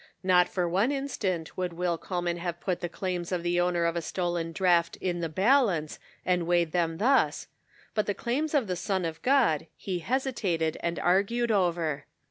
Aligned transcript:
Not 0.23 0.49
for 0.49 0.67
one 0.67 0.91
instant 0.91 1.55
would 1.55 1.73
Will 1.73 1.95
Coleman 1.95 2.37
have 2.37 2.59
put 2.59 2.79
the 2.79 2.89
claims 2.89 3.31
of 3.31 3.43
the 3.43 3.61
owner 3.61 3.85
of 3.85 3.95
a 3.95 4.01
stolen 4.01 4.51
draft 4.51 4.95
in 4.95 5.19
the 5.19 5.29
balance 5.29 5.99
and 6.25 6.47
weighed 6.47 6.71
them 6.71 6.97
thus, 6.97 7.45
but 7.93 8.07
the 8.07 8.15
claims 8.15 8.55
of 8.55 8.65
the 8.65 8.75
Son 8.75 9.05
of 9.05 9.21
God 9.21 9.67
he 9.77 9.99
hesitated 9.99 10.75
and 10.81 10.97
argued 10.97 11.51
over. 11.51 12.05